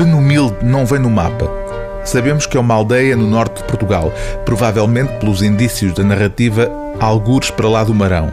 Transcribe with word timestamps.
Benumilde 0.00 0.56
não 0.62 0.86
vem 0.86 0.98
no 0.98 1.10
mapa. 1.10 1.46
Sabemos 2.06 2.46
que 2.46 2.56
é 2.56 2.60
uma 2.60 2.72
aldeia 2.72 3.14
no 3.14 3.26
norte 3.26 3.58
de 3.58 3.64
Portugal, 3.64 4.10
provavelmente 4.46 5.12
pelos 5.18 5.42
indícios 5.42 5.92
da 5.92 6.02
narrativa 6.02 6.72
algures 6.98 7.50
para 7.50 7.68
lá 7.68 7.84
do 7.84 7.92
Marão. 7.92 8.32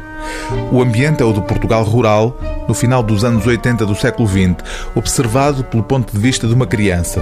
O 0.72 0.82
ambiente 0.82 1.22
é 1.22 1.26
o 1.26 1.34
do 1.34 1.42
Portugal 1.42 1.84
rural, 1.84 2.40
no 2.70 2.74
final 2.74 3.04
dos 3.04 3.26
anos 3.26 3.46
80 3.46 3.86
do 3.86 3.96
século 3.96 4.30
XX, 4.30 4.56
observado 4.96 5.62
pelo 5.66 5.84
ponto 5.84 6.14
de 6.14 6.18
vista 6.18 6.48
de 6.48 6.54
uma 6.54 6.66
criança. 6.66 7.21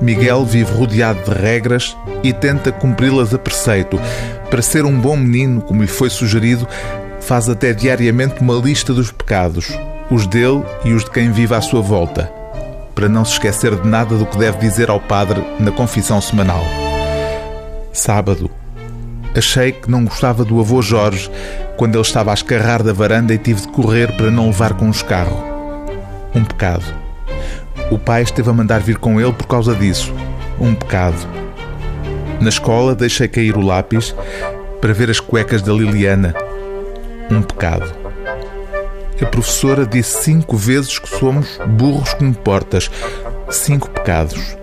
Miguel 0.00 0.44
vive 0.44 0.72
rodeado 0.72 1.22
de 1.22 1.30
regras 1.30 1.96
e 2.24 2.32
tenta 2.32 2.72
cumpri-las 2.72 3.32
a 3.32 3.38
preceito. 3.38 4.00
Para 4.50 4.62
ser 4.62 4.84
um 4.84 4.98
bom 5.00 5.16
menino, 5.16 5.60
como 5.60 5.82
lhe 5.82 5.86
foi 5.86 6.10
sugerido, 6.10 6.66
faz 7.20 7.48
até 7.48 7.72
diariamente 7.72 8.40
uma 8.40 8.54
lista 8.54 8.92
dos 8.92 9.12
pecados, 9.12 9.68
os 10.10 10.26
dele 10.26 10.64
e 10.84 10.92
os 10.92 11.04
de 11.04 11.10
quem 11.12 11.30
vive 11.30 11.54
à 11.54 11.60
sua 11.60 11.80
volta, 11.80 12.39
para 12.94 13.08
não 13.08 13.24
se 13.24 13.32
esquecer 13.32 13.74
de 13.74 13.88
nada 13.88 14.16
do 14.16 14.26
que 14.26 14.38
deve 14.38 14.58
dizer 14.58 14.90
ao 14.90 15.00
padre 15.00 15.42
na 15.58 15.70
confissão 15.70 16.20
semanal. 16.20 16.64
Sábado. 17.92 18.50
Achei 19.34 19.72
que 19.72 19.90
não 19.90 20.04
gostava 20.04 20.44
do 20.44 20.58
avô 20.58 20.82
Jorge 20.82 21.30
quando 21.76 21.94
ele 21.94 22.02
estava 22.02 22.30
a 22.30 22.34
escarrar 22.34 22.82
da 22.82 22.92
varanda 22.92 23.32
e 23.32 23.38
tive 23.38 23.62
de 23.62 23.68
correr 23.68 24.12
para 24.16 24.30
não 24.30 24.46
levar 24.46 24.74
com 24.74 24.88
os 24.88 25.02
carros. 25.02 25.38
Um 26.34 26.44
pecado. 26.44 26.84
O 27.90 27.98
pai 27.98 28.22
esteve 28.22 28.50
a 28.50 28.52
mandar 28.52 28.80
vir 28.80 28.98
com 28.98 29.20
ele 29.20 29.32
por 29.32 29.46
causa 29.46 29.74
disso. 29.74 30.12
Um 30.60 30.74
pecado. 30.74 31.16
Na 32.40 32.48
escola 32.48 32.94
deixei 32.94 33.28
cair 33.28 33.56
o 33.56 33.60
lápis 33.60 34.14
para 34.80 34.92
ver 34.92 35.10
as 35.10 35.20
cuecas 35.20 35.62
da 35.62 35.72
Liliana. 35.72 36.34
Um 37.30 37.42
pecado. 37.42 38.09
A 39.22 39.26
professora 39.26 39.86
disse 39.86 40.22
cinco 40.22 40.56
vezes 40.56 40.98
que 40.98 41.08
somos 41.08 41.58
burros 41.66 42.14
como 42.14 42.34
portas. 42.34 42.90
Cinco 43.50 43.90
pecados. 43.90 44.56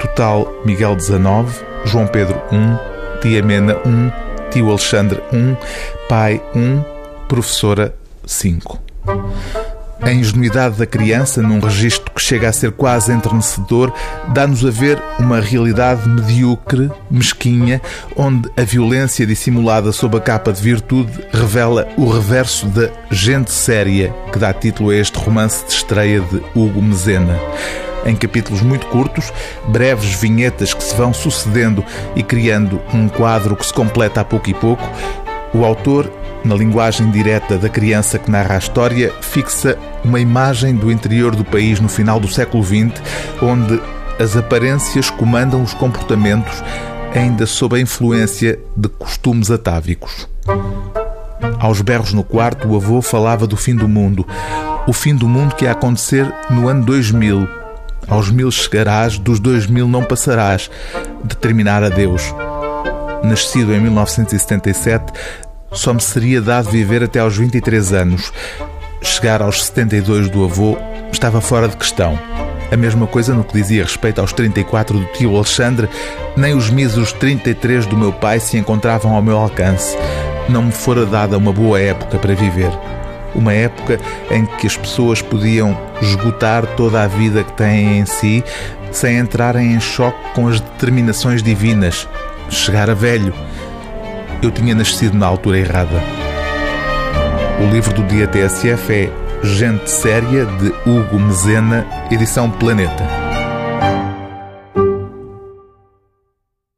Total 0.00 0.46
Miguel 0.64 0.96
19, 0.96 1.64
João 1.84 2.06
Pedro 2.06 2.40
1, 2.50 3.20
Tia 3.20 3.42
Mena 3.42 3.76
1, 3.84 4.50
Tio 4.50 4.70
Alexandre 4.70 5.22
1, 5.32 5.56
Pai 6.08 6.42
1, 6.54 6.82
Professora 7.28 7.94
5. 8.24 8.80
A 10.00 10.12
ingenuidade 10.12 10.76
da 10.76 10.86
criança, 10.86 11.40
num 11.40 11.58
registro 11.58 12.12
que 12.12 12.20
chega 12.20 12.48
a 12.48 12.52
ser 12.52 12.70
quase 12.72 13.12
entrenecedor, 13.12 13.92
dá-nos 14.28 14.64
a 14.64 14.70
ver 14.70 15.02
uma 15.18 15.40
realidade 15.40 16.06
medíocre, 16.08 16.90
mesquinha, 17.10 17.80
onde 18.14 18.50
a 18.56 18.62
violência 18.62 19.26
dissimulada 19.26 19.92
sob 19.92 20.16
a 20.18 20.20
capa 20.20 20.52
de 20.52 20.60
virtude 20.60 21.12
revela 21.32 21.88
o 21.96 22.08
reverso 22.08 22.66
da 22.66 22.90
gente 23.10 23.50
séria 23.50 24.14
que 24.32 24.38
dá 24.38 24.52
título 24.52 24.90
a 24.90 24.96
este 24.96 25.18
romance 25.18 25.64
de 25.66 25.72
estreia 25.72 26.20
de 26.20 26.42
Hugo 26.54 26.82
Mezena. 26.82 27.38
Em 28.04 28.14
capítulos 28.14 28.62
muito 28.62 28.86
curtos, 28.86 29.32
breves 29.66 30.14
vinhetas 30.20 30.72
que 30.72 30.84
se 30.84 30.94
vão 30.94 31.12
sucedendo 31.12 31.84
e 32.14 32.22
criando 32.22 32.80
um 32.92 33.08
quadro 33.08 33.56
que 33.56 33.66
se 33.66 33.72
completa 33.72 34.20
a 34.20 34.24
pouco 34.24 34.48
e 34.48 34.54
pouco, 34.54 34.88
o 35.52 35.64
autor 35.64 36.08
na 36.46 36.54
linguagem 36.54 37.10
direta 37.10 37.58
da 37.58 37.68
criança 37.68 38.18
que 38.18 38.30
narra 38.30 38.54
a 38.54 38.58
história, 38.58 39.12
fixa 39.20 39.76
uma 40.04 40.20
imagem 40.20 40.74
do 40.74 40.90
interior 40.90 41.34
do 41.34 41.44
país 41.44 41.80
no 41.80 41.88
final 41.88 42.20
do 42.20 42.28
século 42.28 42.62
XX, 42.62 43.02
onde 43.42 43.80
as 44.18 44.36
aparências 44.36 45.10
comandam 45.10 45.62
os 45.62 45.74
comportamentos, 45.74 46.62
ainda 47.14 47.44
sob 47.46 47.76
a 47.76 47.80
influência 47.80 48.58
de 48.76 48.88
costumes 48.88 49.50
atávicos. 49.50 50.28
Aos 51.58 51.80
berros 51.80 52.12
no 52.12 52.22
quarto, 52.22 52.68
o 52.68 52.76
avô 52.76 53.02
falava 53.02 53.46
do 53.46 53.56
fim 53.56 53.74
do 53.74 53.88
mundo. 53.88 54.26
O 54.86 54.92
fim 54.92 55.14
do 55.14 55.28
mundo 55.28 55.54
que 55.54 55.64
ia 55.64 55.72
acontecer 55.72 56.32
no 56.48 56.68
ano 56.68 56.84
2000. 56.84 57.48
Aos 58.08 58.30
mil 58.30 58.50
chegarás, 58.50 59.18
dos 59.18 59.40
dois 59.40 59.66
mil 59.66 59.88
não 59.88 60.04
passarás. 60.04 60.70
Determinar 61.24 61.88
Deus. 61.90 62.22
Nascido 63.24 63.74
em 63.74 63.80
1977, 63.80 65.12
só 65.76 65.92
me 65.92 66.00
seria 66.00 66.40
dado 66.40 66.70
viver 66.70 67.02
até 67.02 67.20
aos 67.20 67.36
23 67.36 67.92
anos. 67.92 68.32
Chegar 69.02 69.42
aos 69.42 69.64
72 69.66 70.30
do 70.30 70.44
avô 70.44 70.76
estava 71.12 71.40
fora 71.40 71.68
de 71.68 71.76
questão. 71.76 72.18
A 72.72 72.76
mesma 72.76 73.06
coisa 73.06 73.32
no 73.32 73.44
que 73.44 73.52
dizia 73.52 73.84
respeito 73.84 74.20
aos 74.20 74.32
34 74.32 74.98
do 74.98 75.04
tio 75.12 75.36
Alexandre, 75.36 75.88
nem 76.36 76.54
os 76.54 76.70
míseros 76.70 77.12
33 77.12 77.86
do 77.86 77.96
meu 77.96 78.12
pai 78.12 78.40
se 78.40 78.56
encontravam 78.56 79.14
ao 79.14 79.22
meu 79.22 79.36
alcance. 79.36 79.96
Não 80.48 80.62
me 80.62 80.72
fora 80.72 81.06
dada 81.06 81.38
uma 81.38 81.52
boa 81.52 81.78
época 81.78 82.18
para 82.18 82.34
viver. 82.34 82.70
Uma 83.34 83.52
época 83.52 84.00
em 84.30 84.46
que 84.46 84.66
as 84.66 84.76
pessoas 84.76 85.20
podiam 85.20 85.78
esgotar 86.00 86.66
toda 86.74 87.02
a 87.02 87.06
vida 87.06 87.44
que 87.44 87.52
têm 87.52 87.98
em 87.98 88.06
si 88.06 88.42
sem 88.90 89.18
entrarem 89.18 89.74
em 89.74 89.80
choque 89.80 90.18
com 90.34 90.48
as 90.48 90.58
determinações 90.58 91.42
divinas. 91.42 92.08
Chegar 92.48 92.88
a 92.88 92.94
velho 92.94 93.34
eu 94.42 94.50
tinha 94.50 94.74
nascido 94.74 95.16
na 95.16 95.26
altura 95.26 95.58
errada. 95.58 96.02
O 97.60 97.72
livro 97.72 97.92
do 97.94 98.02
dia 98.04 98.26
TSF 98.26 98.92
é 98.92 99.10
Gente 99.42 99.90
Séria, 99.90 100.46
de 100.46 100.68
Hugo 100.88 101.18
Mezena, 101.18 101.86
edição 102.10 102.50
Planeta. 102.50 103.25